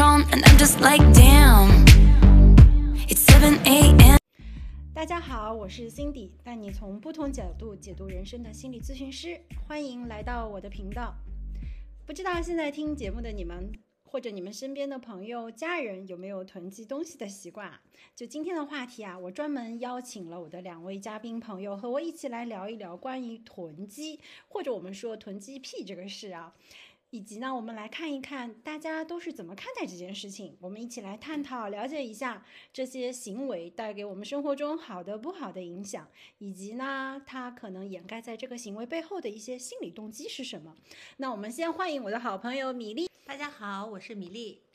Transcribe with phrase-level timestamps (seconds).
[0.00, 1.84] and I'm just like, damn.
[3.06, 4.16] It's 7 a.m.
[4.94, 9.38] 大家好，我是 Cindy，带你从不同角度解读人生的心理咨询师，
[9.68, 11.14] 欢迎来到我的频道。
[12.06, 13.70] 不知道现在听节目的你们，
[14.02, 17.82] 或者你们身边的朋友、家人有没有囤积东西的习惯啊？
[18.16, 26.54] 就今天的话题啊，我专门邀请了我的两位嘉宾朋友，和我一起来聊一聊关于囤积，或者我们说囤积癖这个事啊。
[27.10, 30.56] 以及呢，我们来看一看大家都是怎么看待这件事情。
[30.60, 40.76] 我们一起来探讨、了解一下这些行为带给我们生活中好的、不好的影响，以及呢，它可能掩盖在这个行为背后的一些心理动机是什么。
[41.16, 43.08] 那我们先欢迎我的好朋友米粒。
[43.26, 44.69] 大家好，我是米粒。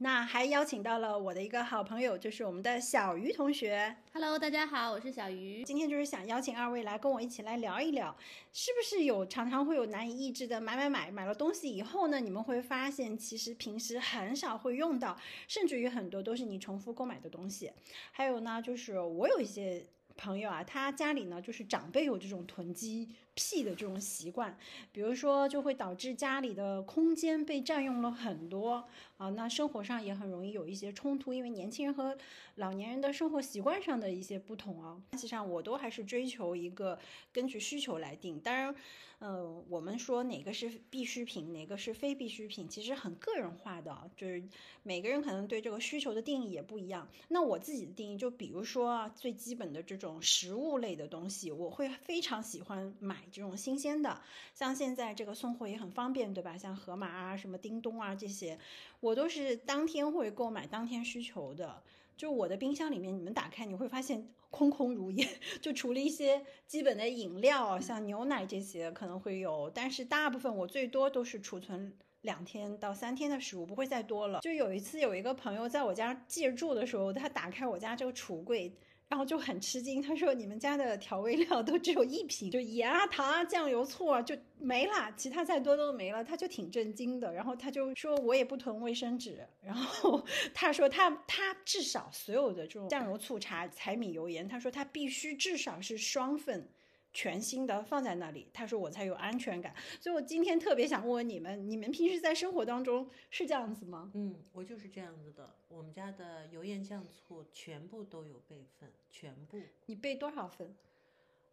[0.00, 3.96] 那还邀请到了我的一个好朋友，就是我们的小鱼同学。
[4.12, 5.64] Hello，大家好，我是小鱼。
[5.64, 8.16] 今天就是想邀请二位来跟我一起来聊一聊，
[8.52, 17.72] 是不是有常常会有难以抑制的买买买，买了东西以后呢，你们会发现其实平时很少会用到，甚至于很多都是你重复购买的东西。
[18.12, 19.84] 还有呢，就是我有一些
[20.16, 23.08] 朋友啊，他家里呢就是长辈有这种囤积
[23.38, 24.58] 屁的这种习惯，
[24.90, 28.84] 比如说就会导致家里的空间被占用了很多
[29.16, 32.18] 啊，那生活上也很容易有一些冲突，因为年轻人和
[32.56, 35.00] 老年人的生活习惯上的一些不同啊。
[35.12, 36.98] 实际上，我都还是追求一个
[37.32, 38.40] 根据需求来定。
[38.40, 38.74] 当然，
[39.20, 44.40] 呃，我们说哪个是必需品，哪个是非必需品，其实很个人化的，就是
[44.84, 47.08] 每个人可能对这个需求的定义也不一样。
[47.26, 54.20] 那我自己的定义，就比如说啊，最基本的这种食物类的东西，我会非常喜欢买这种新鲜的。
[54.54, 56.56] 像现在这个送货也很方便，对吧？
[56.56, 58.56] 像盒马啊、什么叮咚啊这些，
[59.00, 61.82] 我都是当天会购买当天需求的。
[62.18, 65.26] 就我的冰箱里面，你们打开你会发现空空如也，
[65.62, 74.40] 就除了一些基本的饮料，像牛奶这些可能会有，但是大部分我最多都是储存两天到三天的食物，不会再多了。
[74.40, 78.76] 就有一次有一个朋友在我家借住的时候，他打开我家这个橱柜。
[79.08, 87.32] 然后就很吃惊，他说：“你们家的调味料都只有一瓶，就盐啊、糖啊、酱油、醋啊就没了，其他再多都没了。”他就挺震惊的。
[87.32, 96.68] 然后他就说：“我也不囤卫生纸。”然后 他说他：“他他至少所有的这种酱油、醋、茶、柴米油盐，他说他必须至少是双份。”
[97.18, 99.74] 全新的放在那里，他说我才有安全感。
[100.00, 104.12] 所以我今天特别想问问你们，你们平时在生活当中是这样子吗？
[104.14, 105.52] 嗯，我就是这样子的。
[105.66, 109.60] 我们家的油盐酱醋全部都有备份，全部。
[109.86, 110.76] 你备多少份？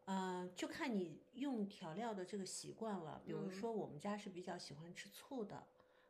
[0.05, 3.19] 呃，就看你用调料的这个习惯了。
[3.25, 5.63] 比嗯如说，我们家是比较喜欢吃醋的，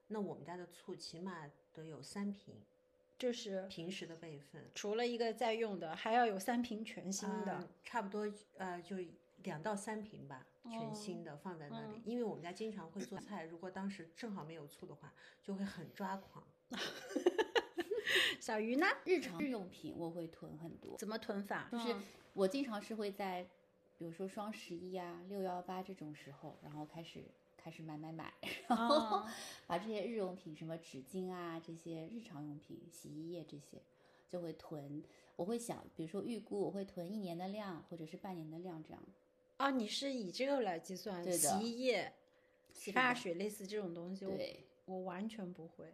[0.08, 2.56] 那我们家的醋起码得有三瓶，
[3.18, 4.70] 就是平时的备份。
[4.76, 7.54] 除了一个在用的，还要有三瓶全新的。
[7.54, 8.98] 呃差不多呃就
[9.44, 11.98] 两到三瓶吧，哦全新的放在那里。
[11.98, 15.14] 嗯因为我们家经常会做菜，如果当时正好没有醋的话，
[15.44, 16.44] 就会很抓狂。
[18.40, 18.86] 小鱼呢？
[19.06, 21.68] 日常日用品我会囤很多，怎么囤法？
[21.72, 22.04] 就是嗯
[22.34, 23.48] 我经常是会在，
[23.98, 27.24] 比如说双十一啊、六幺八这种时候，然后开始
[27.58, 28.34] 开始买买买，
[28.68, 29.28] 然后哦
[29.66, 33.82] 把这些日用品，什么纸巾啊这些日常用品、洗衣液这些
[34.30, 35.04] 就会囤。
[35.36, 39.02] 我会想，比如说预估我会囤一年的量，或者是半年的量这样。
[39.58, 41.24] 哦，你是以这个来计算？
[41.32, 42.14] 洗衣液、
[42.74, 45.94] 洗发水类似这种东西，我对，我完全不会。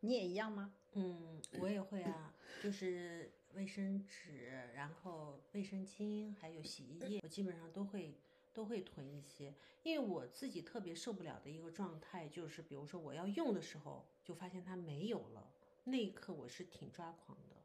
[0.00, 0.72] 你也一样吗？
[0.92, 8.14] 嗯，我也会啊，就是卫生纸，然后卫生巾，还有洗衣液，我基本上都会
[8.52, 9.54] 都会囤一些。
[9.82, 15.50] 因为我自己特别受不了的一个状态，就是比如说我要用的时候，就发现它没有了，
[15.84, 17.56] 那一刻我是挺抓狂的。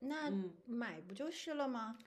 [0.00, 1.98] 那嗯买不就是了吗？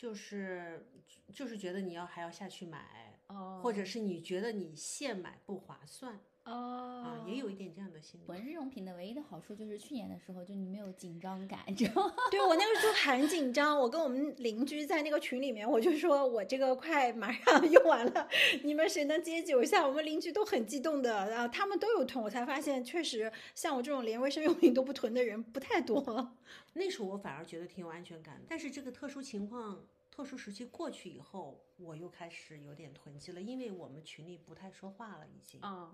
[0.00, 0.86] 就是
[1.30, 6.18] 就是觉得你要还要下去买，哦，或者是你觉得你现买不划算
[6.50, 8.24] 哦啊，也有一点这样的心理。
[8.26, 12.14] 囤日用品的唯一的好处就是去年的时候，就你没有紧张感，你 知道吗？
[12.30, 18.28] 对我那个时候很紧张，我跟我们邻居在那个群里面，我就说我这个快马上用完了，
[18.64, 19.86] 你们谁能接酒一下？
[19.86, 26.36] 我们邻居都很激动的，然后他们都有囤，我才发现确实像我这种连卫生用品都不囤的人不太多。
[26.74, 35.60] 那时候我反而觉得挺有安全感的，但是这个特殊情况、特殊时期过去以后，我又开始有点囤积了，因为我们群里不太说话了，已经。
[35.60, 35.92] 啊、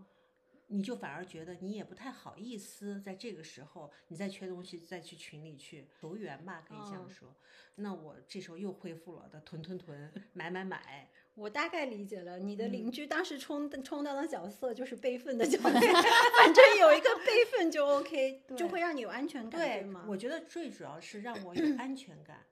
[0.68, 7.36] 你就反而觉得你也不太好意思在这个时候，你再缺东西再去群里去求援吧，可以这样嗯说。
[7.76, 11.10] 那我这时候又恢复了的囤囤囤，买买买。
[11.34, 20.06] 我大概理解了，你的嗯邻居当时充充当的角色就是备份的角色， 反正有一个备份就 OK，就会让你有安全感，对对吗？
[20.08, 22.42] 我觉得最主要是让我有 安全感。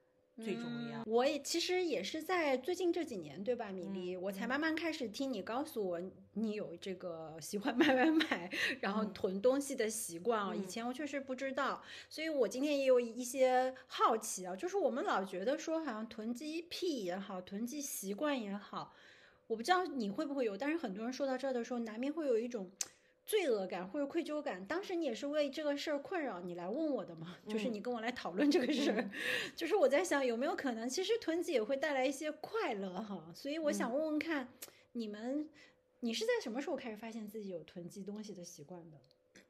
[0.42, 1.02] 最重要。
[1.06, 4.16] 我也其实也是在最近这几年，对吧，米粒？
[4.16, 6.00] 嗯我才慢慢开始听你告诉我，
[6.32, 8.50] 你有这个喜欢 买买买，
[8.80, 10.54] 然后嗯囤东西的习惯啊。
[10.54, 18.94] 以嗯前我确实不知道，所以我今天也有一些好奇啊，就是我们老觉得说，好像囤积癖也好，囤积习惯也好，
[19.46, 22.70] 我不知道你会不会有，但是很多人说到这儿的时候，难免会有一种。
[23.26, 27.38] 罪恶感或者愧疚感，当时你也是为这个事儿困扰，你来问我的嘛？
[27.48, 29.10] 就是嗯你跟我来讨论这个事儿，
[29.56, 33.32] 就是我在想有没有可能，其实囤积也会带来一些快乐哈。
[33.34, 34.48] 所以我想问问看，
[34.92, 35.48] 你们，
[36.00, 38.98] 你是在什么时候开始发现自己有囤积东西的习惯的？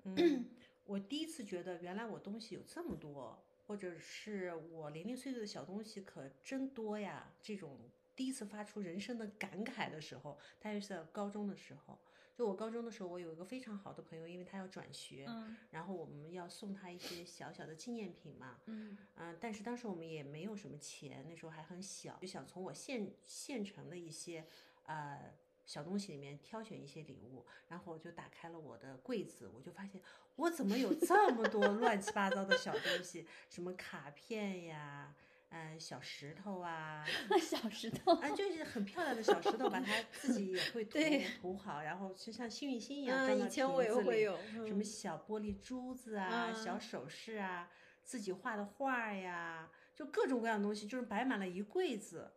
[0.04, 0.44] 嗯，
[0.84, 3.36] 我第一次觉得原来我东西有这么多，
[3.66, 7.32] 或者是我零零碎碎的小东西可真多呀。
[7.42, 7.76] 这种
[8.14, 11.98] 第一次发出人生的感慨的时候，大约是在高中的时候。
[12.34, 18.58] 就我高中的时候，我有一个非常好的朋友，因为他要转学，嗯然后我们要送他一些小小的纪念品嘛。
[18.66, 24.46] 嗯嗯、但是当时我们也没有什么钱，那时候还很小，就想从我现现成的一些
[24.86, 25.32] 呃
[25.64, 30.00] 小东西里面挑选一些礼物，然后我就打开了我的柜子，我就发现
[30.34, 35.14] 我怎么有这么多 乱七八糟的小东西，什么卡片呀。
[35.54, 37.04] 呃，小石头啊，
[37.40, 44.36] 小石头，啊，就是很漂亮的小石头，把它 自己也会涂对涂好，然后就像幸运星一样嗯，装到以前我也瓶子里会有，
[44.66, 47.70] 什么小玻璃珠子啊、小嗯首饰啊、
[48.02, 52.32] 自己画的画呀，就各种各样的东西，就是摆满了一柜子。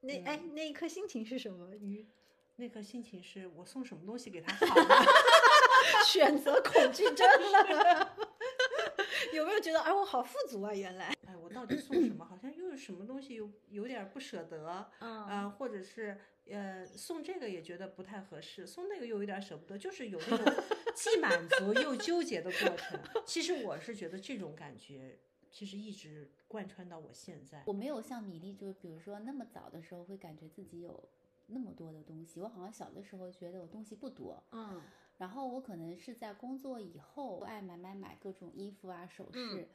[0.00, 1.74] 那哎那一刻心情是什么？
[1.76, 2.06] 鱼
[2.56, 4.94] 那颗心情是我送什么东西给他好呢？
[6.06, 8.16] 选择恐惧症了。
[9.34, 10.72] 有没有觉得哎，我好富足啊？
[10.72, 11.12] 原来，
[11.66, 12.24] 底送什么？
[12.26, 16.18] 好像又有什么东西又有点不舍得，嗯呃，或者是
[16.48, 20.64] 呃送这个也觉得不太合适，送那个又有点舍不得，就是有那种
[20.94, 22.98] 既满足又纠结的过程。
[23.26, 25.18] 其实我是觉得这种感觉，
[25.50, 27.62] 其实一直贯穿到我现在。
[27.66, 31.08] 我没有像米粒，就比如说那么早的时候会感觉自己有
[31.46, 32.40] 那么多的东西。
[32.40, 34.80] 我好像小的时候觉得我东西不多，嗯
[35.18, 39.68] 然后我可能是在工作以后爱买买买各种衣服啊、首饰，嗯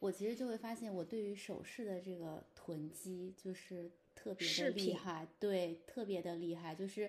[0.00, 7.08] 我其实就会发现我对于首饰的这个囤积就是特别的厉害，对，特别的厉害，就是。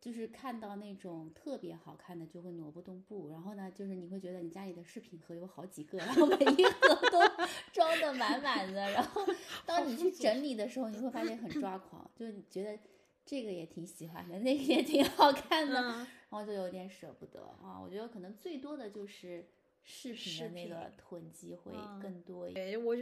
[0.00, 7.18] 就是看到那种特别好看的就会挪不动步，然后呢，就是你会觉得你家里的饰品盒有好几个，然后每一盒都
[7.72, 9.22] 装的满满的，然后
[9.64, 12.78] 当你去整理的时候，你会发现很抓狂，就是你觉得
[13.24, 17.80] 这个也挺喜欢的，那个也挺好看的，嗯，然后就有点舍不得啊。
[17.80, 19.48] 我觉得可能最多的就是
[19.84, 22.72] 饰品饰的那个囤积会嗯更多一点。
[22.72, 22.96] 对我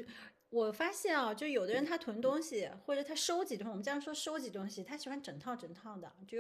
[0.51, 6.39] 我发现啊，就有的人他囤东西，或者他收集东西，我们这样说收集东西，他喜欢整套整套的，就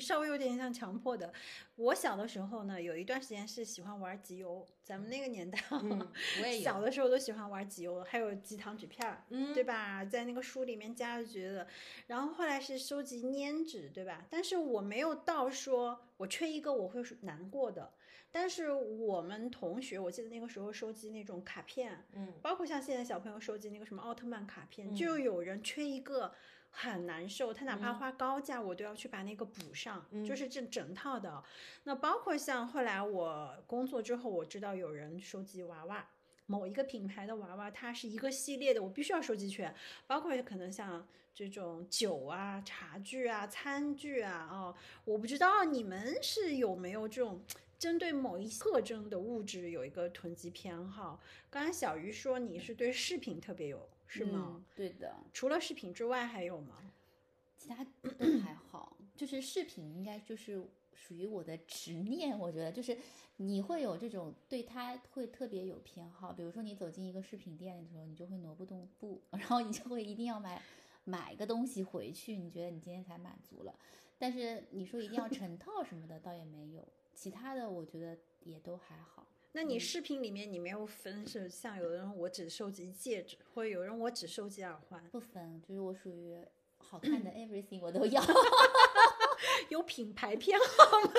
[0.00, 1.30] 稍微有点像强迫的。
[1.76, 5.98] 我小的时候呢，有一段时间是喜欢玩集邮，咱们那个年代啊，嗯，
[6.40, 6.62] 我也有。
[6.62, 10.02] 小的时候都喜欢玩集邮，还有集糖纸片儿，嗯对吧？
[10.06, 11.66] 在那个书里面加就觉得，
[12.06, 14.24] 然后后来是收集粘纸，对吧？
[14.30, 17.92] 但是我没有到说我缺一个我会难过的。
[18.32, 26.32] 但是我们同学，我记得那个时候收集那种卡片，嗯包括像现在小朋友收集那个什么奥特曼卡片，嗯就有人缺一个
[26.70, 31.42] 很难受，他哪怕嗯花高价，我都要去把那个补上，嗯就是这整套的。
[31.84, 36.08] 那包括像后来我工作之后，我知道有人收集娃娃。
[36.46, 39.72] 某一个品牌的娃娃，它是一个系列的，我必须要收集全，
[40.08, 47.40] 包括可能像这种酒啊、茶具啊、餐具啊，哦，我不知道你们是有没有这种
[47.80, 51.18] 针对某一特征的物质有一个囤积偏好。
[51.48, 54.56] 刚才小鱼说你是对饰品特别有，是吗？
[54.56, 54.64] 嗯？
[54.76, 56.92] 对的，除了饰品之外还有吗？
[57.56, 57.82] 其他
[58.18, 62.94] 都还好，就是饰品应该就是属于我的执念，我觉得就是
[63.38, 70.62] 你会有这种对它会特别有偏好，比如说你走进一个饰品店的时候，你就会挪不动步， 然后你就会一定要买
[71.04, 73.74] 买个东西回去，你觉得你今天才满足了。
[74.18, 79.26] 但是你说一定要成套什么的，倒也没有，其他的我觉得也都还好。
[79.52, 86.38] 那你视频里面你没有分是像有的人我只收集戒指，或者有人我只收集耳环，不分，就是我属于
[86.78, 88.22] 好看的 everything 我都要。
[89.68, 91.12] 有品牌偏好 吗。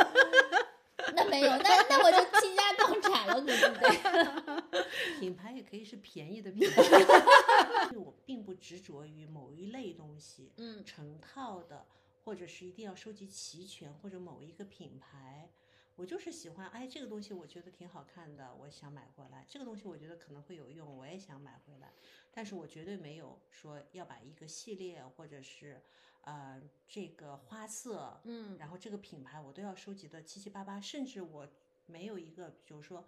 [1.14, 4.80] 那没有，那那我就倾家荡产了，对不对。
[5.20, 6.84] 品牌也可以是便宜的品牌，
[7.92, 11.86] 因 为我并不执着于某一类东西，嗯成套的，
[12.24, 15.50] 或者是一定要收集齐全，或者某一个品牌。
[16.02, 19.46] 我就是喜欢，哎，这个东西我觉得挺好看的，我想买回来。
[19.48, 21.94] 这个东西我觉得可能会有用，我也想买回来。
[22.32, 25.80] 但是我绝对没有说要把一个系列或者是
[26.22, 31.48] 呃这个花色，嗯然后这个品牌我都要收集的七七八八，甚至我
[31.86, 33.06] 没有一个，比如说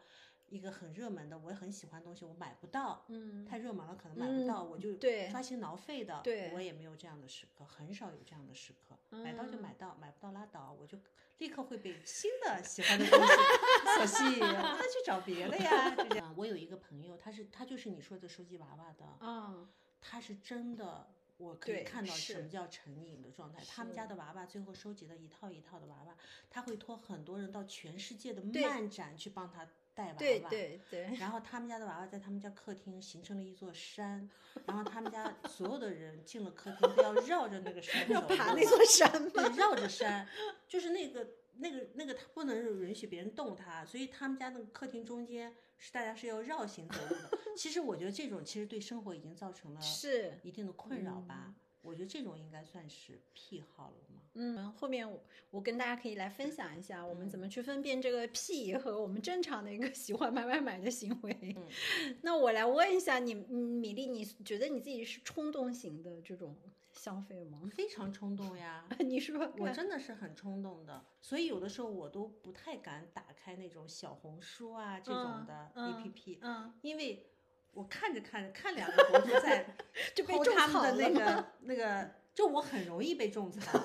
[0.53, 6.21] 一个很热门的，我也很喜欢的东西，我买不到，嗯太热门了，可能买不到，嗯我就对抓心挠肺的。
[6.23, 10.97] 对我也没有这样的时刻，很少有这样的时刻，买到就嗯买到，买不到拉倒，我就
[11.39, 13.33] 立刻会被新的喜欢的东西
[13.97, 15.89] 所吸引，我再去找别的呀。
[15.89, 19.67] 就这样， 我有一个朋友，他是他就是你说的收集娃娃的，啊，
[19.99, 21.07] 他是真的，
[21.37, 23.61] 我可以看到什么叫成瘾的状态。
[23.67, 26.15] 他们家的娃娃最后收集了一套一套的娃娃，
[26.49, 30.17] 他会托很多人到全世界的漫展去帮他带娃娃。
[30.17, 34.29] 对对对，然后他们家的娃娃在他们家客厅形成了一座山，
[34.65, 39.31] 然后他们家所有的人进了客厅都要绕着那个山要走爬那座山吗？
[39.33, 40.27] 对，绕着山，
[40.67, 47.37] 就是那个那个那个，他不能允许别人动他，所以他们家那个客厅中间是大家是要绕行走路的。
[47.55, 51.53] 其实我觉得这种其实对生活已经造成了是一定的困扰吧。
[51.81, 54.22] 我觉得这种应该算是癖好了嘛。
[54.35, 61.55] 嗯，后面我我跟大家可以来分享一下，我们嗯怎么去分辨这个癖和我们正常的一个喜欢买买买的行为。
[61.55, 66.55] 嗯 那我来问一下你，嗯米粒，你觉得你自己是冲动型的这种
[66.91, 67.61] 消费吗？
[67.71, 77.27] 非常冲动呀， 你说我真的是很冲动的，所以有的时候我都不太敢打开那种小红书啊这种的嗯 APP，、嗯，因为
[77.71, 79.65] 我看着看着看两个博主在
[80.15, 83.79] 就被种他们的那个那个，就我很容易被种草。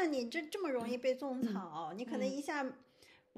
[0.00, 2.66] 那像你这这么容易被种草，你可能嗯一下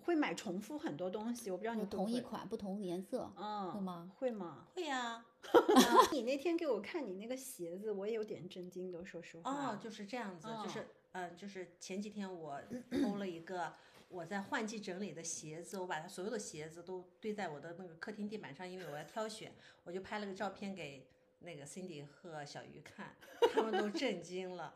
[0.05, 4.13] 会买重复很多东西，我不知道你同一款不同颜色，嗯，会吗？
[4.17, 4.69] 会吗？
[4.73, 5.25] 会呀、
[6.13, 9.51] 你那天给我看你那个鞋子，我也有点震惊的，说实话。
[9.51, 12.61] 哦，就是这样子，就是哦嗯、呃就是前几天我
[12.93, 13.73] 偷了一个
[14.09, 19.53] 我在换季整理的鞋子，我把它所有的鞋子都堆在我的那个客厅地板上，因为我要挑选，
[19.83, 21.09] 我就拍了个照片给
[21.41, 23.17] 那个 Cindy 和小鱼看，
[23.53, 24.73] 他们都震惊了。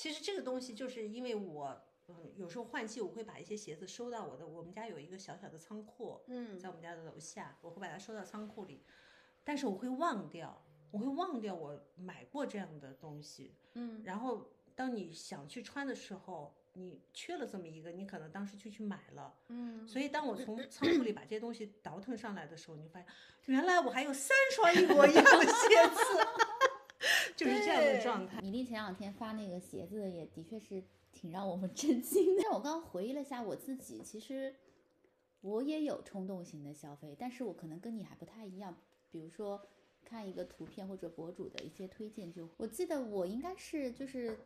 [0.00, 1.78] 其实这个东西就是因为我。
[2.08, 8.82] 嗯，有时候换季我会把一些鞋子收到我的，我们家有一个小小的仓库，嗯在我们家的楼下，我会把它收到仓库里，
[9.44, 19.32] 但是我会忘掉，我会忘掉我买过这样的东西，嗯然后当你想去穿的时候，你缺了这么一个，你可能当时就去买了。
[19.46, 23.06] 嗯，所以当我从仓库里把这些东西倒腾上来的时候，你发现
[23.44, 26.02] 原来我还有三双一模一样的鞋子，
[27.46, 28.40] 就是这样的状态。
[28.40, 30.82] 米粒前两天发那个鞋子也的确是
[31.12, 32.42] 挺让我们震惊的。
[32.44, 34.54] 但我刚刚回忆了一下我自己，其实
[35.40, 38.76] 我也有冲动型的消费，但是我可能跟你还不太一样。
[39.10, 39.60] 比如说
[40.04, 44.38] 看一个图片或者博主的一些推荐就，我记得我应该是就是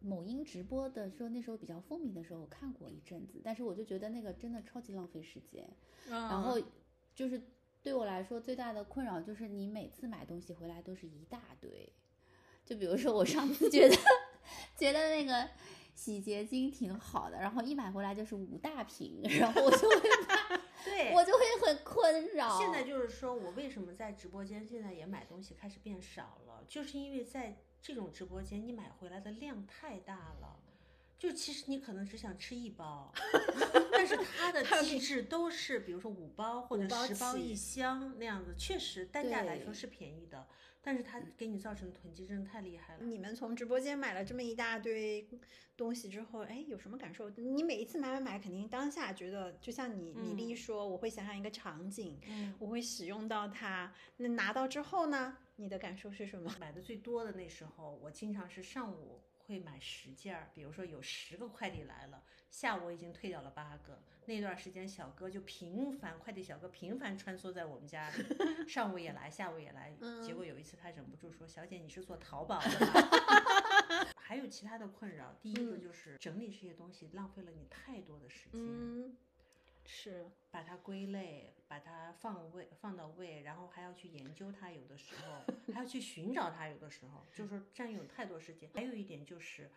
[0.00, 5.68] 某音直播的时候，那时候比较风靡的时候，我看过一阵子，但是我就觉得那个真的超级浪费时间。
[6.08, 6.60] 然然后
[7.14, 7.42] 就是
[7.82, 11.92] 对我来说最大的困扰就是你每次买东西回来都是一大堆，
[12.66, 13.96] 就比如说我上次觉得
[14.76, 15.48] 觉得那个
[15.94, 19.96] 洗洁精挺好的，然后一买回来就是五大瓶，然后我就会
[20.84, 22.58] 对，我就会很困扰。
[22.58, 30.56] 现在就是说我为什么在直播间现在也买东西开始变少了，就是因为在这种直播间你买回来的量太大了。
[31.18, 33.10] 就其实你可能只想吃一包，
[33.90, 40.46] 但是它的机制都是，比如说五包或者十包一箱那样子，确实单价来说是便宜的，
[40.86, 43.02] 但是它给你造成的囤积真的太厉害了。
[43.02, 45.28] 你们从直播间买了这么一大堆
[45.76, 47.28] 东西之后，哎，有什么感受？
[47.30, 53.92] 你每一次买买买，肯定当下觉得，就像你米粒说，我会想象一个场景，嗯，我会使用到它。
[54.18, 56.54] 那拿到之后呢，你的感受是什么？
[56.60, 64.02] 买的最多的那时候，我经常是上午会买十件儿，比如说有十个快递来了，下午我已经退掉了八个。
[64.26, 68.24] 那段时间，小哥就频繁，快递小哥频繁穿梭在我们家里，
[68.68, 69.92] 上午也来，下午也来。
[70.24, 78.60] 结果有一次他忍不住说：“小姐，你是做淘宝的吗？” 还有其他的困扰，第一个就是整理这些东西浪费了你太多的时间。
[78.60, 79.16] 嗯，
[79.86, 88.68] 是，把它归类，把它放位放到位，然后还要去研究它，有的时候还要去寻找它，有的时候就是说占用太多时间。
[88.74, 89.70] 还有一点就是，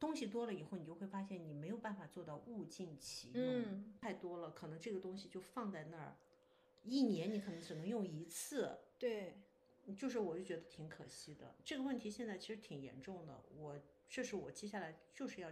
[0.00, 6.16] 东西多了以后，你就会发现你没有办法做到物尽其用，嗯太多了，可能这个东西就放在那儿，
[6.84, 9.38] 一年你可能只能用一次，对，
[9.96, 11.54] 就是我就觉得挺可惜的。
[11.64, 15.50] 这个问题现在其实挺严重的，我这是我接下来就是要。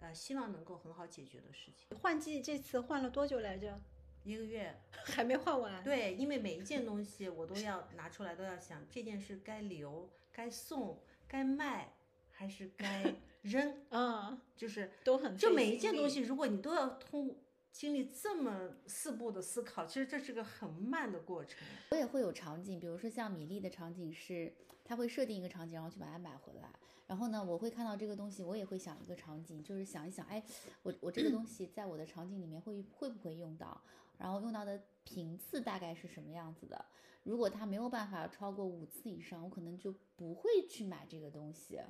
[0.00, 1.96] 呃，希望能够很好解决的事情。
[1.98, 3.80] 换季这次换了多久来着？
[4.22, 5.82] 一个月， 还没换完。
[5.82, 11.94] 对，因为每一件东西我都要拿出来，都要想这件事该留、该送、该卖
[12.30, 17.34] 还是该 扔，嗯，就是都很就每一件东西，如果你都要通
[17.72, 21.66] 经历这么四步的思考，其实这是个很慢的过程。
[21.92, 24.52] 我也会有场景，比如说像米粒的场景是，
[24.84, 26.68] 他会设定一个场景，然后去把它买回来。
[27.06, 30.42] 然后呢，我会看到这个东西，我也会想一个场景，就是想一想，哎，
[30.82, 33.80] 我我这个东西在我的场景里面会会不会用到？
[34.18, 36.84] 然后用到的频次大概是什么样子的。
[37.22, 41.80] 如果它没有办法超过五次以上，我可能就不会去买这个东西。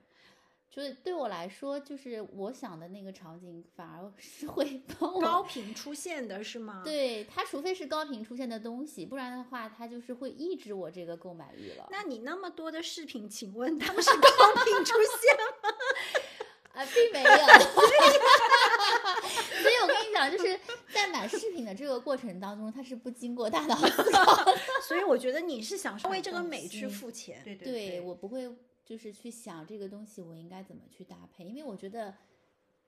[0.70, 11.88] 就是对我来说，就是我想的那个场景，反而 是会帮我高频出现的是吗？，对它，除非是高频出现的东西，不然的话，它就是会抑制我这个购买欲了。
[11.90, 14.20] 那你那么多的饰品，请问他们是高
[14.64, 15.74] 频出现吗？
[16.74, 17.30] 啊， 并没有。
[19.60, 20.56] 所以我跟你讲，就是
[20.94, 24.56] 在买饰品的这个过程当中，它是不经过大脑思考的。
[24.86, 27.40] 所以我觉得你是想为这个美去付钱。
[27.44, 28.48] 对对对，我不会
[28.90, 32.12] 就是去想这个东西我应该怎么去搭配，因为我觉得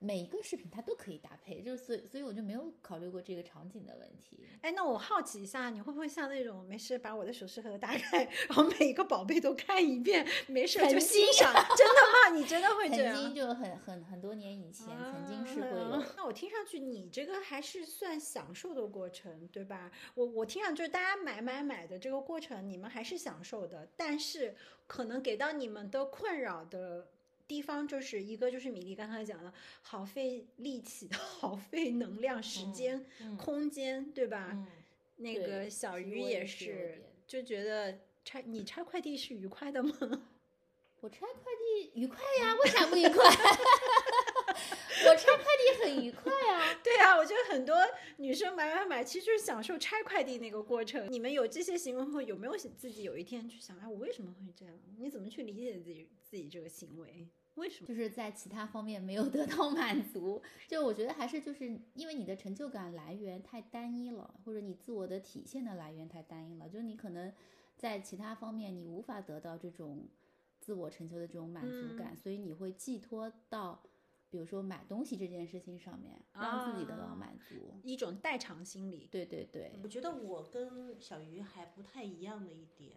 [0.02, 4.44] 每一个饰品它都可以搭配，就是所以所以我就没有考虑过这个场景的问题。
[4.60, 11.52] 哎，那我好奇一下，你会不会像那种没事把我的首饰盒打开，然后每一个宝贝都看一遍，没事就欣赏？
[11.76, 11.94] 真的
[12.30, 12.36] 吗？
[12.36, 13.14] 你真的会曾这样？
[13.14, 16.06] 曾经就很很很多年以前，曾经是会有啊。
[16.16, 19.90] 那我听上去你这个还是算享受的过程，对吧？
[20.14, 24.56] 我我听上去大家买买买的这个过程，你们还是享受的，但是
[24.86, 27.08] 可能给到你们的困扰的。
[27.52, 34.48] 地方就是一个就是米粒刚才讲的，好费力气、 好费能量、时嗯间、嗯空间，对吧？
[34.54, 34.66] 嗯，
[35.16, 39.92] 那个小鱼也是就觉得拆你 拆快递是愉快的吗？
[41.02, 43.22] 我拆快递愉快呀，为啥不愉快？
[45.04, 46.78] 我拆快递很愉快啊。
[46.82, 47.76] 对啊，我觉得很多
[48.16, 51.12] 女生买买买，其实就是享受拆快递那个过程。
[51.12, 54.74] 你们有这些行为后，有没有自己有一天去想，哎，我为什么会这样？
[54.98, 57.28] 你怎么去理解自己自己这个行为？
[57.56, 57.86] 为什么？
[57.86, 67.32] 就是在其他方面没有得到满足，就我觉得还是就是因为你的成就感来源太单一了，或者你自我的体现的来源太单一了，就是你可能
[67.76, 70.08] 在其他方面你无法得到这种
[70.60, 73.82] 自我成就的这种满足感，所以你会寄托到
[74.30, 77.74] 比如说买东西这件事情上面，让自己得到啊满足。
[77.82, 79.06] 一种代偿心理。
[79.10, 82.96] 对对对，我觉得我跟小鱼还不太一样的一点，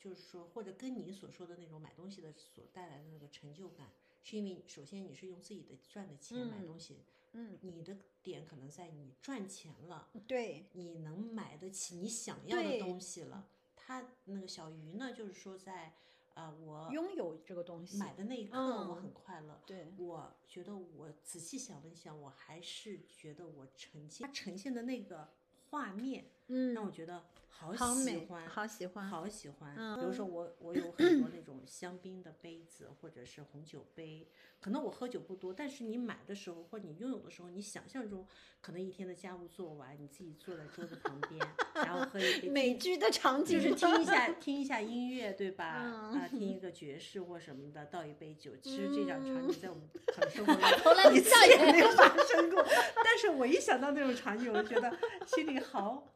[0.00, 13.46] 就是说，或者跟你所说的那种买东西的所带来的那个成就感，是因为首先你是用自己的赚的钱买嗯东西，嗯，你的点可能在你赚钱了，对，你能买得起你想要的东西了。
[13.76, 15.92] 他那个小鱼呢，就是说在
[16.34, 19.60] 呃我拥有这个东西，买的那一刻，我嗯很快乐。
[19.66, 25.28] 对，我觉得我仔细想了一想，我还是觉得我呈现它呈现的那个
[25.70, 29.74] 画面，嗯，让我觉得好喜欢，好喜欢，好喜欢。
[29.76, 34.26] 嗯比如说我我有很多那种香槟的杯子，或者是红酒杯，
[34.60, 38.26] 可能我喝酒不多，但是你买的时候或者你拥有的时候，你想象中
[38.62, 41.38] 可能一天的家务做完，你自己坐在桌子旁边，
[41.74, 45.82] 然后喝一杯 美剧的场景就是 听一下听一下音乐，对吧？
[45.84, 48.52] 嗯啊，听一个爵士或什么的，倒一杯酒。
[48.62, 52.64] 其实这种场景在我们可能生活从 来中一次也没有发生过，
[53.04, 54.90] 但是我一想到那种场景，我觉得
[55.26, 56.10] 心里好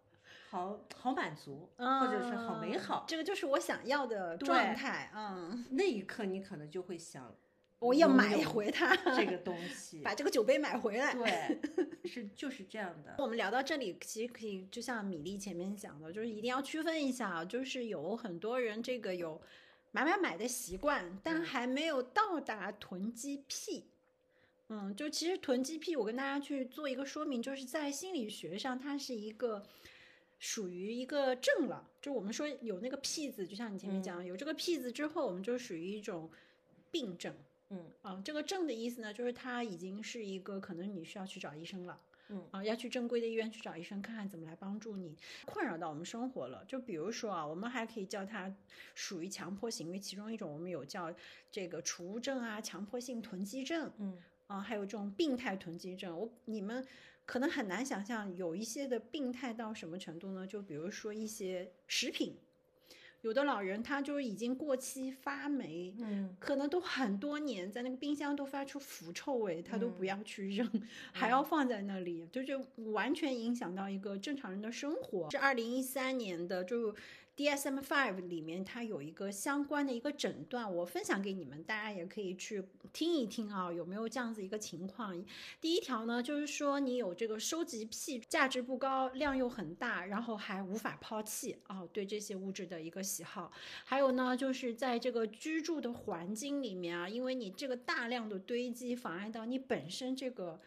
[0.54, 3.04] 好好满足，或者是好美嗯好。
[3.08, 5.10] 这个就是我想要的状态。
[5.12, 7.34] 嗯，那一刻你可能就会想，
[7.80, 10.00] 我要买回它，这个东 西。
[10.00, 11.12] 把这个酒杯买回来。
[11.12, 11.58] 对，
[12.08, 13.16] 是就是这样的。
[13.18, 19.42] 我们聊到这里，其实可以就像米粒前面讲的，就是一定要区分一下啊，就是有很多人这个有
[19.90, 23.86] 买买买的习惯，但嗯还没有到达囤积癖。
[24.68, 29.62] 嗯，就其实囤积癖，我跟大家去做一个说明，就是在心理学上，它是一个
[30.38, 31.90] 属于一个症了。
[32.00, 36.30] 就我们说有那个僻字，就像你前面嗯讲，有这个僻字之后，我们就属于一种
[36.90, 37.34] 病症。
[37.70, 42.00] 嗯啊，这个症的意思呢，就是它已经是一个可能你需要去找医生了。
[42.28, 46.64] 嗯啊，要去正规的医院去找医生看看怎么来帮助你，困扰到我们生活了。
[46.66, 48.54] 就比如说啊，我们还可以叫它
[48.94, 51.14] 属于强迫行为，其中一种我们有叫
[51.50, 56.18] 这个储物症啊、强迫性囤积症嗯啊，还有这种病态囤积症。
[56.18, 56.86] 我你们
[57.24, 60.46] 可能很难想象，有一些的病态到什么程度呢？
[60.46, 62.36] 就比如说一些食品，
[63.22, 70.70] 有的老人他就已经过期发霉，嗯可能都很多年，在那个冰箱都发出腐臭味，他都不嗯要去扔，
[71.12, 75.30] 还要放在那里，就就完全影响到一个正常人的生活。
[75.30, 76.94] 是二零一三年的，就
[77.36, 85.12] DSM Five 里面它有一个相关的一个诊断，我分享给你们，大家也可以去听一听啊，有没有这样子一个情况？
[85.60, 93.50] 第一条呢，就是说你有这个收集癖，价值不高，量又很大，然后还无法抛弃啊，对这些物质的一个喜好。
[93.84, 100.60] 还有呢，就是在这个居住的环境里面啊，因为你这个大量的堆积，妨碍到你本身这个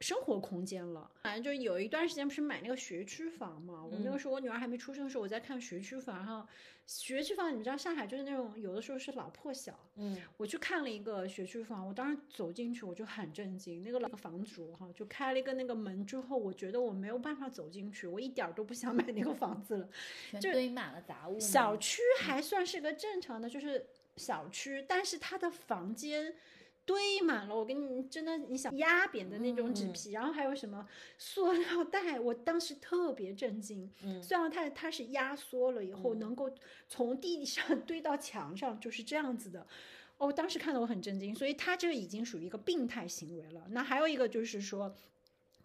[0.00, 1.10] 生活空间了。
[1.22, 6.46] 反正就有一段时间不是买那个学区房嘛，我那个时候我女儿还没出生的时候，我在看学区房，哈
[6.86, 19.88] 学区房你们知道上海就是那种有的时候是老破小，嗯，我去看了一个学区房，我当时走进去我就很震惊，那个老房主哈就开了一个那个门之后，我觉得我没有办法走进去，我一点儿都不想买那个房子了。
[20.32, 21.38] 就全堆满了杂物。
[21.38, 23.86] 小区还算是个正常的，就是
[24.16, 26.34] 小区，但是它的房间
[26.90, 30.84] 堆满了，我跟你真的你想压扁的那种纸嗯皮，然后还有什么
[31.18, 33.88] 塑料袋，我当时特别震惊。
[34.02, 36.50] 嗯虽然它它是压缩了以后，能够
[36.88, 39.64] 从地上 堆到墙上，就是这样子的。
[40.18, 43.64] 哦，当时看得我很震惊，所以他这个已经属于一个病态行为了。
[43.70, 44.92] 那还有一个就是说，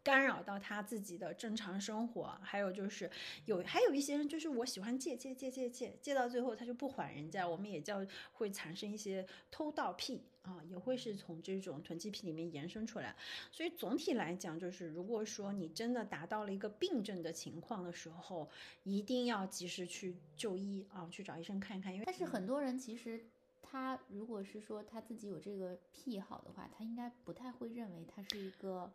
[0.03, 3.09] 干扰到他自己的正常生活，还有就是
[3.45, 13.15] 有还有一些人就是我喜欢借借借借借借到最后他就不还人家，我们也叫会产生一些偷盗癖啊，也会是从这种囤积癖里面延伸出来。
[13.51, 18.49] 所以总体来讲，就是如果说你真的达到了一个病症的情况的时候，
[18.83, 23.25] 一定要及时去就医啊，去找医生看一看，因为但是很多人其实
[23.61, 28.91] 他如果是说他自己有这个癖好的话，他应该不太会认为他是一个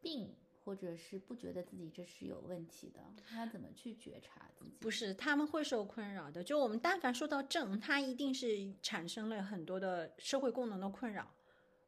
[0.00, 0.30] 病，
[0.68, 3.00] 或者是不觉得自己这是有问题的。
[3.26, 4.72] 他怎么去觉察自己？
[4.78, 6.44] 不是，他们会受困扰的。
[6.44, 11.32] 就我们但凡说到症，它一定是产生了很多的社会功能的困扰，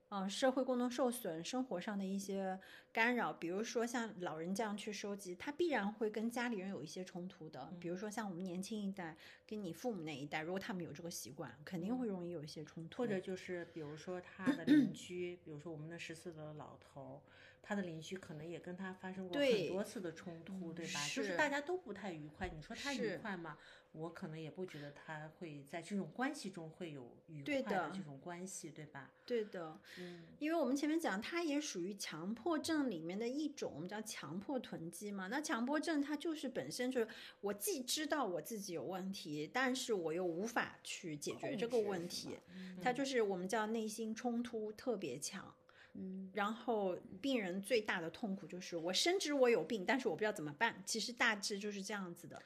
[0.09, 2.59] 啊、社会功能受损，生活上的一些
[2.91, 7.71] 干扰，比如说像老人这样去收集，他必然会跟家里人有一些冲突的。
[7.79, 9.15] 比如说像我们年轻一代
[9.47, 13.03] 跟你父母那一代，如果他们有这个习惯，肯定会容易有一些冲突。
[13.03, 17.23] 或者就是比如说他的邻 居，比如说我们的十四的老头，
[17.63, 21.01] 他的邻居可能也跟他发生过很多次的冲突，对吧？
[21.07, 22.49] 就是是大家都不太愉快。
[22.49, 23.59] 你说他愉快吗？
[23.93, 29.11] 我可能也不觉得他会在这种关系中会有愉快的这种关系，对吧？
[29.27, 35.27] 对的，嗯，因为我们前面讲，他也属于强迫症里面的一种，我们叫强迫囤积嘛。
[35.27, 37.09] 那强迫症它就是本身就是
[37.41, 42.43] 我既知道我自己有问题，但是我又无法去解决这个问题吧，
[42.81, 45.53] 它就是我们叫内心冲突特别强。
[45.95, 50.83] 嗯，然后病人最大的痛苦就是我深知我有病，但是我不知道怎么办。
[50.87, 52.41] 其实大致就是这样子的。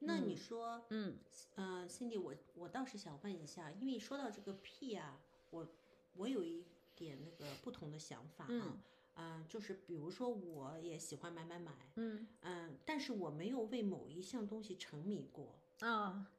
[0.00, 1.18] 那你说，嗯，
[1.56, 5.68] 呃，Cindy，我我倒是想问一下，因为说到这个癖啊，我
[6.14, 6.64] 我有一
[6.94, 8.80] 点那个不同的想法啊，嗯。
[9.20, 12.28] 嗯、就是比如说我也喜欢买买买，嗯。
[12.42, 16.30] 嗯、但是我没有为某一项东西沉迷过，啊。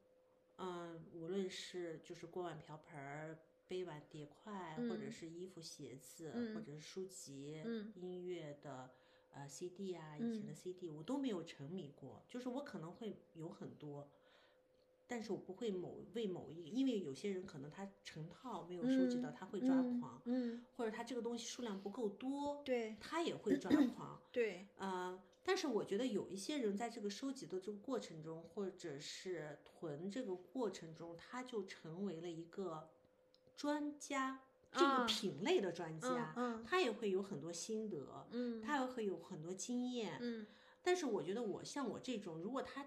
[0.56, 3.38] 嗯、无论是就是锅碗瓢盆儿、
[3.70, 5.12] 杯碗碟筷，或者嗯。
[5.12, 6.54] 是衣服鞋子，嗯。
[6.54, 7.92] 或者是书籍、嗯。
[7.94, 8.90] 音乐的
[9.32, 10.54] 呃 CD 啊，以前的嗯。
[10.54, 14.10] CD、我都没有沉迷过，就是我可能会有很多。
[15.06, 24.20] 但是我不会某为某一，因为有些人可能他成套没有收集到，嗯他会抓嗯狂，嗯，或者他这个东西数量不够多，对他也会抓 狂。
[24.30, 32.88] 对，呃，但是我觉得有一些人在这个收集的这个过程中，或者是囤这个过程中，他就成为了一个
[33.60, 34.40] 专家，
[34.72, 40.16] 这啊个品类的专家，嗯他也会有很多心得，嗯他也会有很多经验。
[40.22, 40.46] 嗯
[40.82, 42.86] 但是我觉得我像我这种，如果他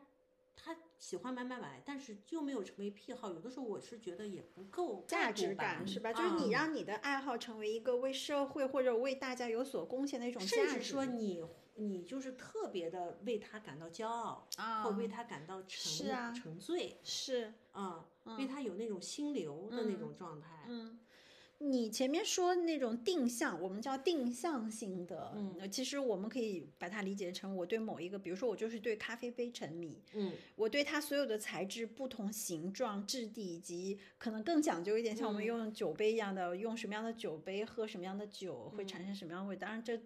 [0.55, 6.11] 他喜欢买买买，但是又没有成为癖好，有的时候我是觉得也不够价值感是吧？
[6.11, 10.83] 就是你嗯让你的爱好成为一个为社会或者为大家有所贡献的一种价值甚至。
[10.85, 18.05] 说你你就是特别的为他感到骄傲，啊或为他感到沉啊沉醉，是啊、
[18.37, 20.65] 为它有那种心流的那种状态。
[20.67, 20.99] 嗯，
[21.59, 40.01] 你前面说那种定向，我们叫定向性的，嗯，其实我们可以把它理解成我对某一个，比如说我就是对咖啡杯沉迷，嗯我对它所有的材质、不同形状、质地以及可能更讲究一点，像我们嗯用酒杯一样的，用什么样的酒杯喝什么样的酒会产生什么样的味，当然这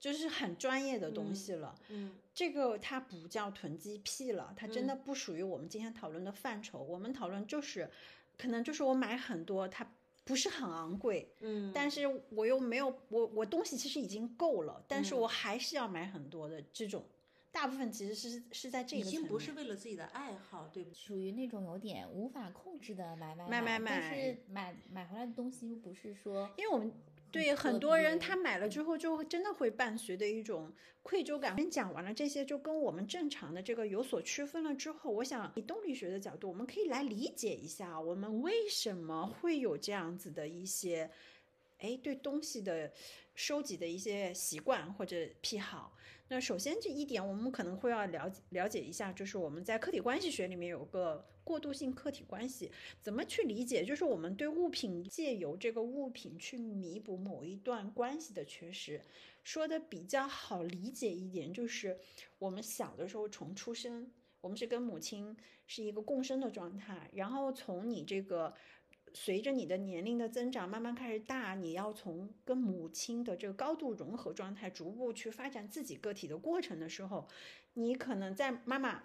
[0.00, 1.74] 就是很专业的东西了。
[1.88, 6.78] 嗯这个它不叫囤积癖了，它真的不属于我们今天讨论的范畴。
[6.82, 7.90] 我们讨论就是，
[8.36, 9.90] 可能就是我买很多，它
[10.22, 17.06] 不是很昂贵，嗯，但是我又没有我我东西其实已经够了，但是嗯我还是要买很多的这种。
[17.50, 20.94] 大部分其实是是在这已个层面经不是为了自己的爱好，对不对？
[20.94, 26.92] 属于那种有点无法控制的买买买买买买是买买回来的东西又不是说，因为我们
[27.36, 30.72] 对很多人他买了之后就真的会伴随的一种
[31.02, 31.56] 愧疚感。
[31.56, 41.10] 先讲完了这些，就跟我们正常的这个有所区分了之后，我想以动力学的角度，我们可以来理解一下我们为什么会有这样子的一些，
[41.78, 42.92] 哎，对东西的
[43.34, 45.95] 收集的一些习惯或者癖好。
[46.28, 53.84] 那首先这一点，我们可能会要了解了解一下，就是我们在客体关系学里面有个过渡性客体关系，怎么去理解？
[53.84, 59.00] 就是我们对物品借由这个物品去弥补某一段关系的缺失。
[59.44, 61.96] 说的比较好理解一点，就是
[62.40, 64.10] 我们小的时候从出生，
[64.40, 65.36] 我们是跟母亲
[65.68, 68.52] 是一个共生的状态，然后从你这个
[69.14, 77.28] 随着你的年龄的增长，慢慢开始大，你要从跟母亲的这个高度融合状态，逐步去发展自己个体的过程的时候，
[77.74, 79.02] 你可能在妈妈。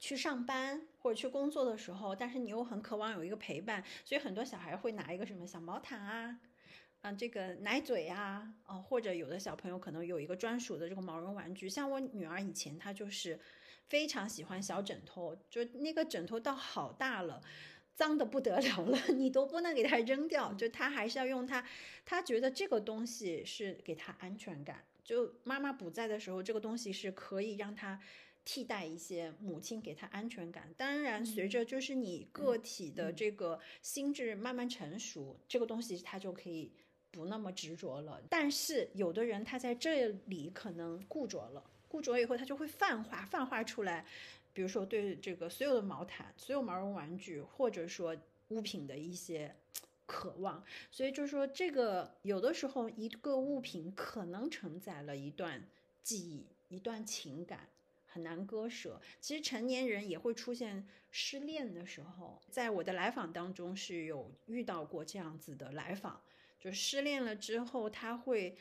[0.00, 6.38] 去上班或者去工作的时候，但是你又很渴望有一个陪伴，所以很多小孩会拿一个什么小毛毯啊，
[7.00, 11.68] 啊，这个奶嘴啊，啊，或者有的小朋友可能有一个专属的这个毛绒玩具。
[11.68, 13.40] 像我女儿以前她就是
[13.88, 17.42] 非常喜欢小枕头，就那个枕头到好大了，
[17.98, 21.66] 脏的不得了了， 你都不能给他扔掉，就他还是要用它。
[22.06, 28.00] 他觉得这个东西是给他安全感，就妈妈不在的时候，这个东西是可以让他。
[28.44, 30.72] 替代一些母亲给他安全感。
[30.74, 36.72] 当然，随着就是你个体的这个心智慢慢成熟，这个东西他就可以
[37.10, 38.22] 不那么执着了。
[38.30, 44.06] 但是有的人他在这里可能固着了，固着以后他就会泛化，泛化出来。
[44.52, 48.16] 比如说对这个所有的毛毯、所有毛绒玩具，或者说
[48.48, 49.54] 物品的一些
[50.06, 50.64] 渴望。
[50.90, 55.68] 所以就是说，这个有的时候一个物品可能承载了一段
[56.02, 57.68] 记忆、一段情感。
[58.10, 58.98] 很难割舍。
[59.20, 66.22] 其实成年人也会出现失恋的时候，在我的来访当中是有遇到过这样子的来访，
[66.58, 68.56] 就失恋了之后，他会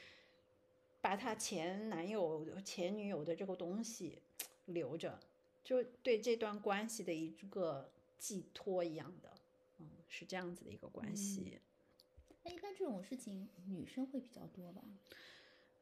[1.00, 4.22] 把他前男友、前女友的这个东西
[4.68, 5.18] 留着，
[5.68, 9.30] 就对这段关系的一个寄托一样的，
[9.80, 11.60] 嗯，是这样子的一个关系。
[12.42, 14.82] 那一般这种事情，女生会比较多吧？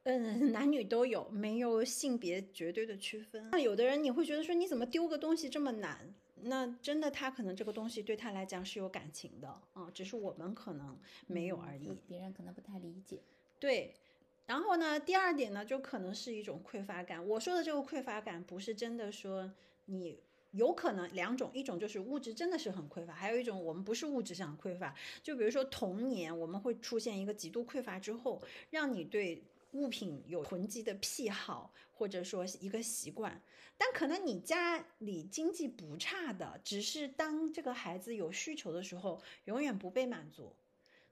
[0.02, 3.48] 嗯， 男女都有，没有性别绝对的区分。
[3.52, 6.12] 那有的人你会觉得说，你怎么丢个东西这么难？
[6.42, 11.96] 那真的他可能这个东西对他来讲是有感情的啊，只是我们可能没有而已。
[12.08, 13.20] 别人可能不太理解。
[13.60, 13.94] 对，
[14.46, 17.24] 然后呢，第二点呢，就可能是一种匮乏感。
[17.24, 19.52] 我说的这个匮乏感，不是真的说
[19.86, 20.20] 你
[20.52, 24.94] 有可能两种，一种就是物质真的是很匮乏，还有一种我们不是物质上匮乏。
[25.22, 29.42] 就比如说童年，我们会出现一个极度匮乏之后，让你对。
[29.72, 33.42] 物品有囤积的癖好，或者说一个习惯，
[33.76, 40.54] 但可能你家里经济不差的，只是当这个孩子有需求的时候，永远不被满足。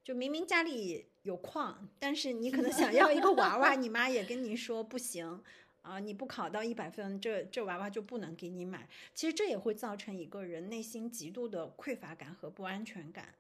[0.02, 5.42] 就明明家里有矿，但是你可能想要一个娃娃， 你妈也跟你说不行
[5.84, 8.88] 啊，你不考到一百分，这这娃娃就不能给你买。
[9.14, 13.32] 其实这也会造成一个人内心极度的匮乏感和不安全感。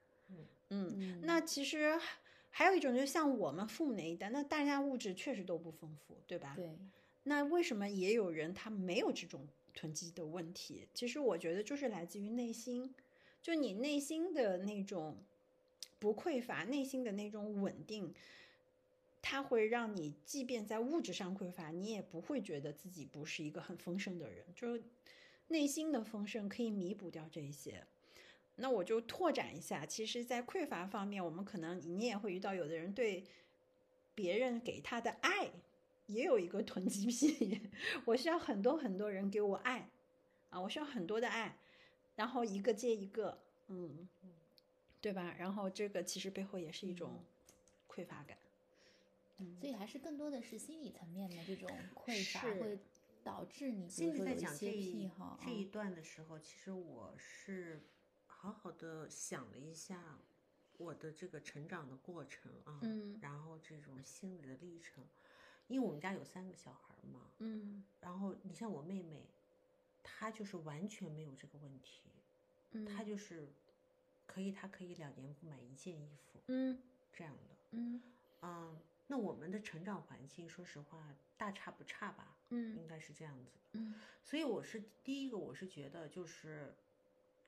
[0.68, 1.98] 嗯，那其实。
[2.56, 6.52] 还有一种，就像我们父母那一代，那大家物质确实都不丰富，对吧？
[6.54, 6.70] 对。
[7.24, 10.86] 那为什么也有人他没有这种囤积的问题？
[10.94, 12.94] 其实我觉得就是来自于内心，
[13.42, 15.16] 就你内心的那种
[15.98, 18.14] 不匮乏，内心的那种稳定，
[19.26, 24.44] 它会让你即便在物质上匮乏，你也不会觉得自己不是一个很丰盛的人。
[24.54, 24.82] 就是
[25.48, 27.86] 内心的丰盛可以弥补掉这一些。
[28.56, 33.24] 那我就拓展一下，其实，在匮乏方面，我们可能你也会遇到，有的人对
[34.14, 35.50] 别人给他的爱
[36.04, 37.62] 也有一个囤积癖。
[38.04, 39.88] 我需要很多很多人给我爱
[40.50, 41.56] 啊，我需要很多的爱，
[42.14, 44.06] 然后一个接一个，嗯，
[45.00, 45.34] 对吧？
[45.38, 47.24] 然后这个其实背后也是一种
[47.88, 48.36] 匮乏感。
[49.38, 52.78] 嗯，所以还是更多的是心理层面的这种匮乏会
[53.22, 55.10] 导致你心里在讲这一
[55.44, 57.82] 这一段的时候，其实我是。
[58.26, 60.18] 好好的想了一下
[60.76, 65.02] 我的这个成长的过程啊，嗯，然后这种心理的历程，
[65.66, 69.24] 因为我们家有三个小孩嘛，嗯，然后你像我妹妹，
[70.02, 72.10] 她就是完全没有这个问题，
[72.72, 73.48] 嗯，她就是
[74.26, 76.78] 可以，她可以两年不买一件衣服，嗯，
[77.14, 78.02] 这样的，嗯，
[78.42, 86.74] 嗯，那我们的成长环境，说实话大差不差吧，嗯，应该是这样子的，嗯，所以我是第一个，我是觉得就是。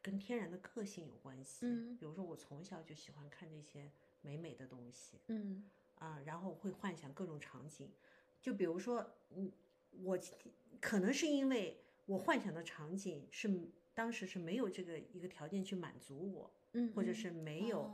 [0.03, 3.91] 跟天然的个性有关系，嗯，比如说我从小就喜欢看这些
[4.21, 5.69] 美美的东西，嗯。
[5.99, 7.91] 啊，然后会幻想各种场景，
[8.41, 9.51] 就比如说，嗯，
[9.91, 10.17] 我
[10.81, 13.51] 可能是因为我幻想的场景是
[13.95, 17.33] 当时是没有这个一个条件去满足我，嗯，或者是。
[17.33, 17.91] 没有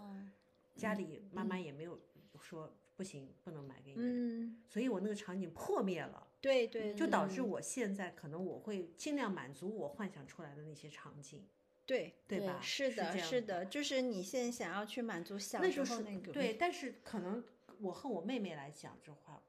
[0.76, 1.98] 家里妈妈也没有
[2.38, 2.70] 说
[3.02, 11.44] 不行不能买给你，嗯，所以我那个场景破灭了，对对，就导致我现在可能我会尽量满足我幻想出来的那些场景。
[11.84, 12.60] 对对吧？
[12.62, 16.30] 是的，是的，就是你现在想要去满足小时候那个。
[16.30, 17.42] 对，但是可能
[17.80, 19.42] 我和我妹妹来讲这话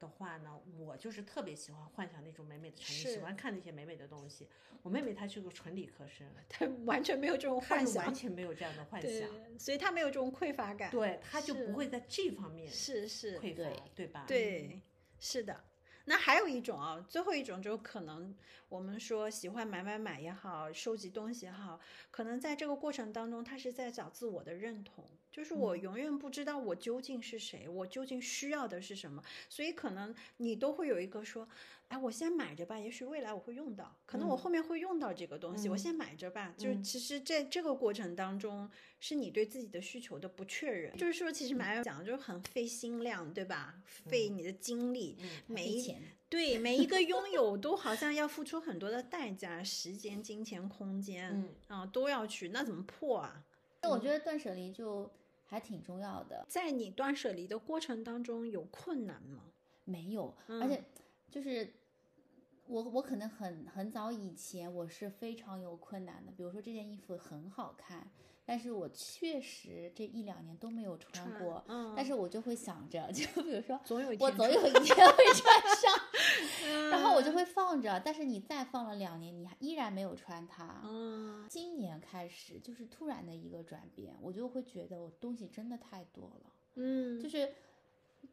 [0.00, 4.48] 的话呢，我就是特别喜欢幻想那种美美的场景，喜欢看那些美美的东西。
[4.82, 10.90] 我妹妹她是个纯理科生， 她完全没有这种幻想，完全没有这样的幻 想，所以她没有这种匮乏感。
[10.90, 14.24] 对，她就不会在这方面是是匮乏，对吧？
[14.26, 14.80] 对，
[15.20, 15.64] 是的。
[16.06, 18.34] 那还有一种啊，最后一种就可能
[18.68, 21.78] 我们说喜欢买买买也好，收集东西也好，
[22.10, 31.48] 可能在这个过程当中，他是在找自我的认同，就是我永远不知道我究竟是谁，我究竟需要的是什么，所以可能你都会有一个说，
[31.88, 36.52] 哎，我先买着吧，也许未来我会用到，可能我后面会用到这个东西，我先买着吧。
[36.56, 43.80] 就是其实在这个过程当中，是你对自己的需求的不确认，就是说，其实买来讲就是很费心量，对吧？
[44.06, 45.16] 费你的精力，
[45.46, 46.02] 每一钱。
[46.28, 51.54] 对每一个拥有都好像要付出很多的代价，时间、金钱、空间，嗯。
[51.66, 53.44] 啊，都要去，那怎么破啊？
[53.82, 55.10] 那我觉得断舍离就
[55.50, 56.46] 还挺重要的。
[56.48, 59.52] 在你断舍离的过程当中有困难吗？
[59.84, 60.84] 没有，嗯而且
[61.28, 61.74] 就是
[62.66, 68.08] 我我可能很很早以前我是非常有困难的，比如说这件衣服很好看，
[68.50, 80.82] 但是我确实这一两年都没有穿穿过，嗯但是我就会想着，就比如说总有一我总有一天会穿上， 然后我就会放着，但是你再放了两年，你还依然没有穿它。
[80.84, 86.52] 嗯今年开始就是突然的一个转变，我就会觉得我东西真的太多了。
[86.74, 87.54] 嗯，就是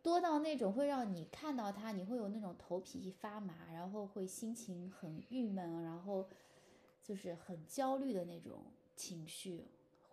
[0.02, 6.28] 多到那种会让你看到它，你会有那种头皮发麻，然后会心情很郁闷，然后
[7.04, 9.68] 就是很焦虑的那种情绪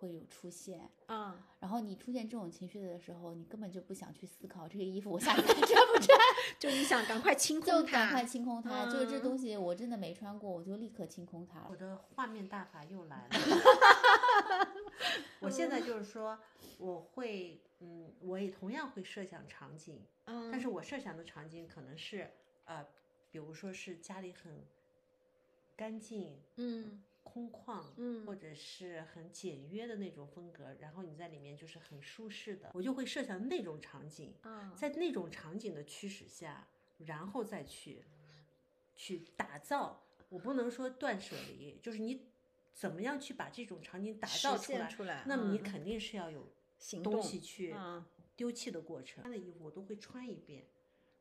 [0.04, 0.90] 会有出现。
[1.06, 6.18] 啊，然后你出现这种情绪的时候，你根本就不想去思考这个衣服我下次还穿不穿，
[6.58, 8.84] 就你想赶快清就空它，就赶快清空它。
[8.86, 11.76] 就是这嗯东西我真的没穿过，我就立刻清空它我。
[11.76, 13.30] 的画面大法又来了。
[15.40, 16.38] 我现在就是说，
[16.78, 22.30] 我会，嗯，我也同样会设想场景，嗯，但是我设想的场景可能是，
[22.64, 22.86] 呃，
[23.30, 24.64] 比如说是家里很
[25.76, 38.04] 干净、嗯空旷，嗯或者是很简约的那种风格，然后你在里面就是很舒适的，我就会设想那种场景，啊，在那种场景的驱使下，然后再去
[38.94, 40.02] 去打造。
[40.28, 42.26] 我不能说断舍离，就是你
[42.72, 46.52] 怎么样去把这种场景打造出来，出来那么你嗯肯定是要有
[47.02, 48.04] 东西去嗯
[48.36, 49.22] 丢弃的过程。
[49.22, 50.66] 穿的衣服我都会穿一遍，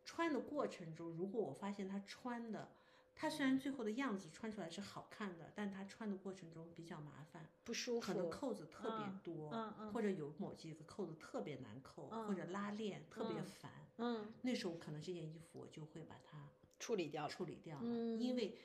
[0.03, 2.71] 穿的过程中，如果我发现他穿的，
[3.15, 13.71] 他虽然最后的样子穿出来是好看的，但他穿的过程中比较麻烦，不舒服，可能扣子特别嗯多，嗯嗯或者有某几个扣子特别难扣，或者拉链特别嗯烦。
[13.97, 16.49] 嗯那时候可能这件衣服我就会把它
[16.79, 18.57] 处理掉，处理掉了，嗯因为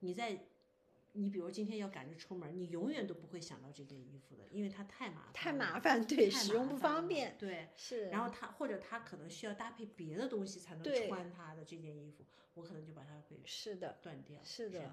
[0.00, 0.44] 你在。
[1.12, 14.40] 你比如今天要赶着出门，你永远都不会想到这件衣服的，因为它太麻烦， 太麻烦，对，使用不方便，对，是，然后它或者它可能需要搭配别的东西才能穿它的这件衣服，我可能就把它给是的，断掉。
[14.44, 14.92] 是的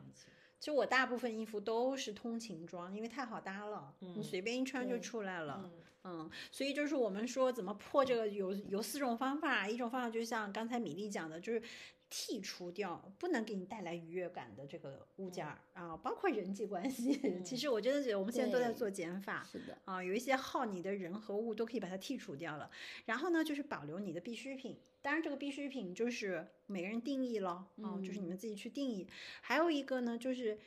[0.59, 5.61] 就我大部分衣服都是通勤装，因为太好搭了，你嗯随便一穿就出来了。
[5.63, 11.61] 嗯嗯，所以就是我们说怎么破这个有有四种方法，一种方法就像刚才米粒讲的，就是
[12.09, 17.19] 剔除掉不能给你带来愉悦感的这个物件儿、啊，包括人际关系。
[17.43, 19.43] 其实我真的觉得我们现在都在做减法。
[19.43, 22.71] 是的，啊，有一些耗你的人和物都可以把它剔除掉了。
[23.05, 24.77] 然后呢，就是保留你的必需品。
[25.01, 29.07] 当然，这个必需品就是每个人定义了，啊，就是你们自己去定义。
[29.41, 30.57] 还有一个呢，就是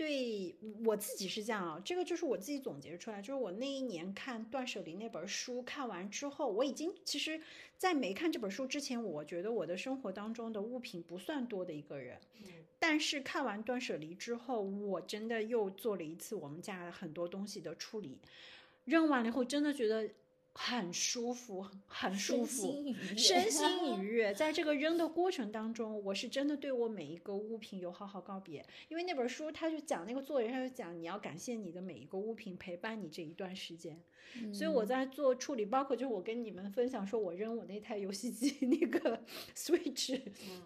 [0.00, 7.38] 对我自己是这样啊，这个就是我自己总结出来，就是我那一年看断舍离那本书看完之后，我已经其实，
[7.76, 12.18] 在没看这本书之前，我觉得我的生活当中的物品不算多的一个人。
[12.78, 18.16] 但是看完断舍离之后，我真的又做了一次我们家很多东西的处理，
[18.86, 20.08] 扔完了以后，真的觉得
[20.52, 24.34] 很舒服，很舒身服，心愉悦，身心愉 悦。
[24.34, 28.64] 在这个扔的过程当中，我是真的对我每一个物品有好好告别。
[28.88, 34.02] 因为那本书他就讲那个作者他就讲你要感谢你的每一个物品陪伴你这一段时间。
[34.52, 39.24] 所以我在做处理，包括就是我跟你们分享说我扔我那台游戏机那个
[39.56, 40.62] Switch，嗯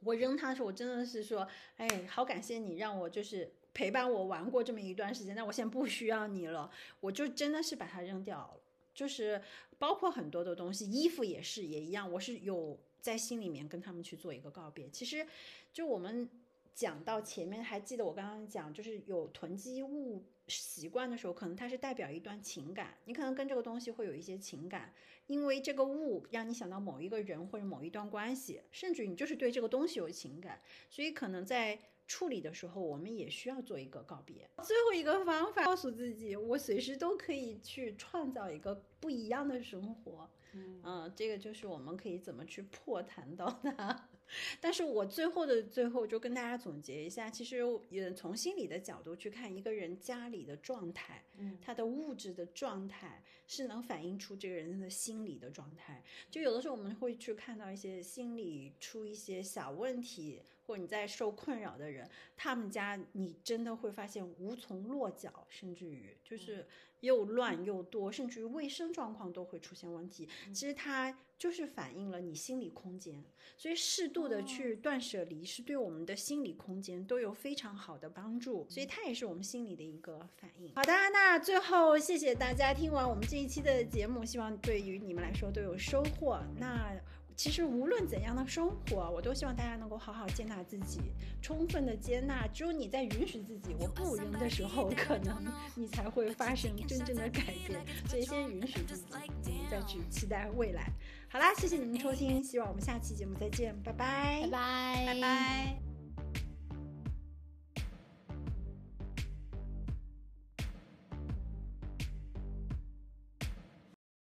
[0.00, 6.70] 我扔它的时候，我真的是说，哎，好感谢你让我就是陪伴我玩过这么一段时间，但我现在不需要你了，
[7.00, 8.60] 我就真的是把它扔掉了。
[8.94, 9.42] 就是
[9.78, 14.88] 包括很多的东西，衣服也是也一样，我是有在心里面跟他们去做一个告别。
[14.88, 15.26] 其实
[15.72, 16.30] 就我们
[16.74, 24.92] 讲到前面，还记得我刚刚讲，就是有囤积物习惯的时候，可能它是代表一段情感，你可能跟这个东西会有一些情感，
[25.26, 34.48] 因为这个物让你想到某一个人或者某一段关系，甚至你就是对这个东西有情感，所以可能在处理的时候，我们也需要做一个告别。
[34.62, 40.28] 最后一个方法，告诉自己，我随时都可以去创造一个不一样的生活。
[40.52, 44.08] 嗯嗯，这个就是我们可以怎么去破谈到它。
[44.58, 47.58] 但是我最后的最后就跟大家总结一下，其实
[47.90, 56.02] 也从心理的角度去看一个人家里的状态，嗯他的物质的状态是能反映出这个人的心理的状态。
[56.30, 66.66] 就有的时候我们会去看到一些心理出一些小问题，或者你在受困扰的人，他们家你真的会发现无从落脚，甚至于就是
[67.00, 70.28] 又乱又多，甚至于卫生状况都会出现问题。
[70.52, 73.22] 其实它就是反映了你心理空间，
[73.56, 80.72] 所以适度的去断舍离是对我们的心理空间都有非常好的帮助，所以它也是我们心理的一个反应。
[80.74, 86.40] 好的，那最后谢谢大家听完我们这一期的节目，希望对于你们来说都有收获。
[86.58, 86.94] 那。
[87.36, 91.00] 其实无论怎样的生活，我都希望大家能够好好接纳自己，
[91.42, 92.46] 充分的接纳。
[92.52, 95.36] 只有你在允许自己我不赢的时候，可能
[95.74, 97.80] 你才会发生真正的改变。
[98.06, 100.90] 所以先允许自己，我们再去期待未来。
[101.28, 105.83] 好啦，谢谢你们收听，希望我们下期节目再见，拜拜，拜拜，拜拜。